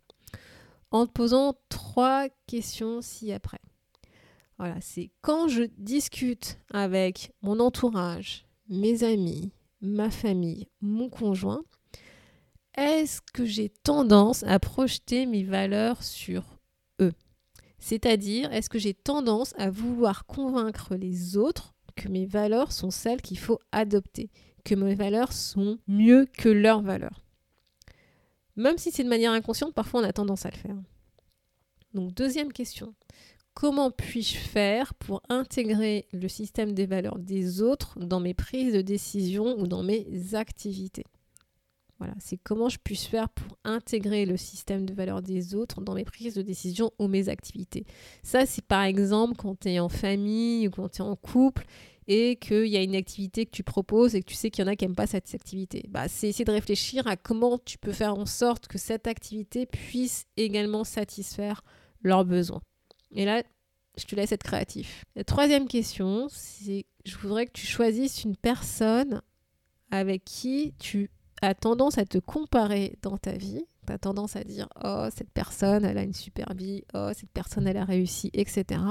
en 0.91 1.05
te 1.05 1.11
posant 1.11 1.55
trois 1.69 2.27
questions 2.47 3.01
ci-après. 3.01 3.59
Voilà, 4.57 4.75
c'est 4.81 5.11
quand 5.21 5.47
je 5.47 5.63
discute 5.77 6.59
avec 6.71 7.31
mon 7.41 7.59
entourage, 7.59 8.45
mes 8.67 9.03
amis, 9.03 9.51
ma 9.81 10.09
famille, 10.09 10.67
mon 10.81 11.09
conjoint, 11.09 11.63
est-ce 12.77 13.21
que 13.33 13.45
j'ai 13.45 13.69
tendance 13.69 14.43
à 14.43 14.59
projeter 14.59 15.25
mes 15.25 15.43
valeurs 15.43 16.03
sur 16.03 16.43
eux? 17.01 17.13
C'est-à-dire, 17.79 18.51
est-ce 18.51 18.69
que 18.69 18.79
j'ai 18.79 18.93
tendance 18.93 19.53
à 19.57 19.69
vouloir 19.69 20.25
convaincre 20.25 20.95
les 20.95 21.37
autres 21.37 21.73
que 21.95 22.09
mes 22.09 22.25
valeurs 22.25 22.71
sont 22.71 22.91
celles 22.91 23.21
qu'il 23.21 23.39
faut 23.39 23.59
adopter, 23.71 24.29
que 24.65 24.75
mes 24.75 24.95
valeurs 24.95 25.31
sont 25.31 25.79
mieux 25.87 26.25
que 26.37 26.49
leurs 26.49 26.81
valeurs? 26.81 27.23
Même 28.55 28.77
si 28.77 28.91
c'est 28.91 29.03
de 29.03 29.09
manière 29.09 29.31
inconsciente, 29.31 29.73
parfois 29.73 30.01
on 30.01 30.03
a 30.03 30.13
tendance 30.13 30.45
à 30.45 30.49
le 30.49 30.57
faire. 30.57 30.75
Donc 31.93 32.13
deuxième 32.13 32.53
question, 32.53 32.93
comment 33.53 33.91
puis-je 33.91 34.37
faire 34.37 34.93
pour 34.93 35.21
intégrer 35.29 36.07
le 36.13 36.27
système 36.27 36.73
des 36.73 36.85
valeurs 36.85 37.19
des 37.19 37.61
autres 37.61 37.99
dans 37.99 38.19
mes 38.19 38.33
prises 38.33 38.73
de 38.73 38.81
décision 38.81 39.59
ou 39.59 39.67
dans 39.67 39.83
mes 39.83 40.05
activités? 40.33 41.05
Voilà, 41.99 42.13
c'est 42.19 42.37
comment 42.37 42.69
je 42.69 42.77
puisse 42.81 43.05
faire 43.05 43.27
pour 43.27 43.57
intégrer 43.65 44.25
le 44.25 44.37
système 44.37 44.85
de 44.85 44.93
valeurs 44.93 45.21
des 45.21 45.53
autres 45.53 45.81
dans 45.81 45.93
mes 45.93 46.05
prises 46.05 46.35
de 46.35 46.41
décision 46.41 46.91
ou 46.97 47.09
mes 47.09 47.27
activités? 47.27 47.85
Ça, 48.23 48.45
c'est 48.45 48.63
par 48.63 48.83
exemple 48.83 49.35
quand 49.35 49.59
tu 49.59 49.69
es 49.69 49.79
en 49.79 49.89
famille 49.89 50.69
ou 50.69 50.71
quand 50.71 50.87
tu 50.87 51.01
es 51.01 51.05
en 51.05 51.17
couple 51.17 51.65
et 52.11 52.37
qu'il 52.37 52.65
y 52.65 52.75
a 52.75 52.81
une 52.81 52.95
activité 52.95 53.45
que 53.45 53.51
tu 53.51 53.63
proposes 53.63 54.15
et 54.15 54.21
que 54.21 54.25
tu 54.25 54.33
sais 54.33 54.49
qu'il 54.49 54.65
y 54.65 54.67
en 54.67 54.71
a 54.71 54.75
qui 54.75 54.83
n'aiment 54.83 54.95
pas 54.95 55.05
cette 55.05 55.33
activité. 55.33 55.85
Bah, 55.89 56.07
c'est 56.07 56.27
essayer 56.27 56.43
de 56.43 56.51
réfléchir 56.51 57.05
à 57.05 57.15
comment 57.15 57.59
tu 57.59 57.77
peux 57.77 57.91
faire 57.91 58.15
en 58.15 58.25
sorte 58.25 58.67
que 58.67 58.79
cette 58.79 59.05
activité 59.05 59.67
puisse 59.67 60.25
également 60.35 60.83
satisfaire 60.83 61.61
leurs 62.01 62.25
besoins. 62.25 62.61
Et 63.11 63.25
là, 63.25 63.43
je 63.95 64.05
te 64.05 64.15
laisse 64.15 64.31
être 64.31 64.43
créatif. 64.43 65.05
La 65.15 65.23
troisième 65.23 65.67
question, 65.67 66.27
c'est 66.31 66.87
je 67.05 67.15
voudrais 67.17 67.45
que 67.45 67.51
tu 67.51 67.67
choisisses 67.67 68.23
une 68.23 68.35
personne 68.35 69.21
avec 69.91 70.25
qui 70.25 70.73
tu 70.79 71.11
as 71.43 71.53
tendance 71.53 71.99
à 71.99 72.05
te 72.05 72.17
comparer 72.17 72.97
dans 73.03 73.17
ta 73.17 73.33
vie. 73.33 73.65
Tu 73.85 73.93
as 73.93 73.99
tendance 73.99 74.35
à 74.35 74.43
dire 74.43 74.67
Oh, 74.83 75.07
cette 75.15 75.31
personne, 75.31 75.85
elle 75.85 75.97
a 75.99 76.03
une 76.03 76.13
super 76.13 76.55
vie. 76.55 76.83
Oh, 76.95 77.11
cette 77.13 77.31
personne, 77.31 77.67
elle 77.67 77.77
a 77.77 77.85
réussi, 77.85 78.31
etc. 78.33 78.81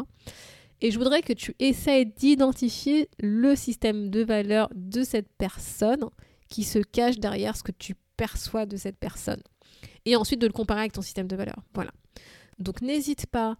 Et 0.80 0.90
je 0.90 0.98
voudrais 0.98 1.22
que 1.22 1.32
tu 1.32 1.54
essayes 1.58 2.06
d'identifier 2.06 3.08
le 3.18 3.56
système 3.56 4.10
de 4.10 4.22
valeurs 4.22 4.68
de 4.74 5.02
cette 5.02 5.28
personne 5.38 6.04
qui 6.48 6.64
se 6.64 6.78
cache 6.78 7.18
derrière 7.18 7.56
ce 7.56 7.62
que 7.62 7.72
tu 7.72 7.94
perçois 8.16 8.66
de 8.66 8.76
cette 8.76 8.98
personne. 8.98 9.42
Et 10.04 10.16
ensuite 10.16 10.40
de 10.40 10.46
le 10.46 10.52
comparer 10.52 10.80
avec 10.80 10.92
ton 10.92 11.02
système 11.02 11.26
de 11.26 11.36
valeurs. 11.36 11.62
Voilà. 11.74 11.90
Donc 12.58 12.82
n'hésite 12.82 13.26
pas 13.26 13.56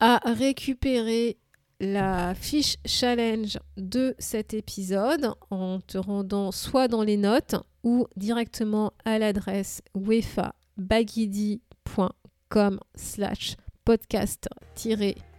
à 0.00 0.20
récupérer 0.24 1.38
la 1.80 2.34
fiche 2.34 2.76
challenge 2.84 3.58
de 3.76 4.14
cet 4.18 4.54
épisode 4.54 5.32
en 5.50 5.80
te 5.80 5.98
rendant 5.98 6.52
soit 6.52 6.88
dans 6.88 7.02
les 7.02 7.16
notes 7.16 7.56
ou 7.82 8.06
directement 8.16 8.92
à 9.04 9.18
l'adresse 9.18 9.82
wefabagidi.com 9.94 12.80
slash 12.94 13.56
podcast 13.84 14.48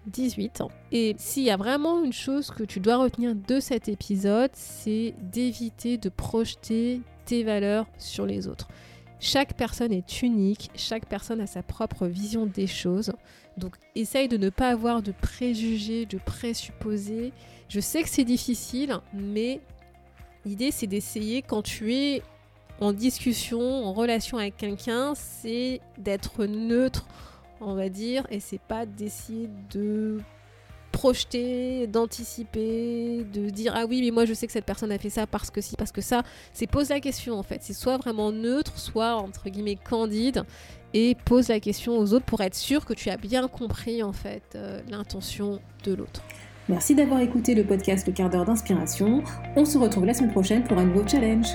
18 0.08 0.62
ans. 0.62 0.72
Et 0.92 1.16
s'il 1.18 1.44
y 1.44 1.50
a 1.50 1.58
vraiment 1.58 2.04
une 2.04 2.14
chose 2.14 2.50
que 2.52 2.64
tu 2.64 2.80
dois 2.80 2.98
retenir 2.98 3.36
de 3.36 3.60
cet 3.60 3.88
épisode, 3.88 4.52
c'est 4.54 5.14
d'éviter 5.22 5.98
de 5.98 6.10
projeter 6.10 7.02
tes 7.26 7.44
valeurs 7.44 7.86
sur 7.98 8.26
les 8.26 8.48
autres. 8.48 8.68
Chaque 9.20 9.54
personne 9.54 9.94
est 9.94 10.24
unique, 10.24 10.72
chaque 10.76 11.06
personne 11.06 11.42
a 11.42 11.48
sa 11.48 11.62
propre 11.62 12.08
vision 12.08 12.48
des 12.48 12.66
choses. 12.66 13.14
Donc 13.58 13.76
essaye 13.94 14.28
de 14.28 14.38
ne 14.38 14.50
pas 14.50 14.70
avoir 14.70 15.04
de 15.04 15.12
préjugés, 15.12 16.08
de 16.08 16.18
présupposés. 16.18 17.32
Je 17.70 17.80
sais 17.80 18.02
que 18.02 18.10
c'est 18.10 18.24
difficile, 18.24 18.98
mais 19.14 19.62
l'idée 20.44 20.72
c'est 20.72 20.88
d'essayer 20.88 21.44
quand 21.44 21.62
tu 21.62 21.94
es 21.94 22.24
en 22.80 22.94
discussion, 22.94 23.62
en 23.62 23.94
relation 23.94 24.40
avec 24.40 24.58
quelqu'un, 24.58 25.14
c'est 25.14 25.82
d'être 26.00 26.46
neutre 26.46 27.06
on 27.62 27.76
va 27.76 27.90
dire, 27.90 28.26
et 28.30 28.40
c'est 28.40 28.62
pas 28.62 28.86
d'essayer 28.86 29.50
de 29.72 30.20
projeter, 30.92 31.88
d'anticiper, 31.88 33.26
de 33.32 33.50
dire 33.50 33.74
ah 33.76 33.86
oui 33.88 34.02
mais 34.02 34.12
moi 34.12 34.26
je 34.26 34.34
sais 34.34 34.46
que 34.46 34.52
cette 34.52 34.66
personne 34.66 34.92
a 34.92 34.98
fait 34.98 35.10
ça 35.10 35.26
parce 35.26 35.50
que 35.50 35.62
si, 35.62 35.76
parce 35.76 35.92
que 35.92 36.02
ça, 36.02 36.24
c'est 36.54 36.68
pose 36.68 36.90
la 36.90 37.00
question 37.00 37.36
en 37.40 37.44
fait, 37.44 37.60
c'est 37.62 37.74
soit 37.74 37.98
vraiment 37.98 38.32
neutre, 38.32 38.78
soit 38.78 39.16
entre 39.16 39.50
guillemets 39.50 39.78
candide 39.78 40.44
et 40.94 41.16
pose 41.26 41.48
la 41.48 41.60
question 41.60 41.98
aux 41.98 42.14
autres 42.14 42.26
pour 42.26 42.42
être 42.42 42.56
sûr 42.56 42.86
que 42.86 42.94
tu 42.94 43.10
as 43.10 43.18
bien 43.18 43.48
compris 43.48 44.04
en 44.04 44.14
fait 44.14 44.44
euh, 44.56 44.82
l'intention 44.90 45.60
de 45.86 45.94
l'autre. 45.94 46.22
Merci 46.70 46.96
d'avoir 46.96 47.22
écouté 47.22 47.56
le 47.56 47.64
podcast 47.64 48.06
Le 48.08 48.14
quart 48.14 48.30
d'heure 48.30 48.46
d'inspiration. 48.46 49.24
On 49.56 49.66
se 49.66 49.78
retrouve 49.78 50.06
la 50.06 50.14
semaine 50.14 50.32
prochaine 50.32 50.64
pour 50.64 50.78
un 50.78 50.86
nouveau 50.86 51.08
challenge. 51.08 51.48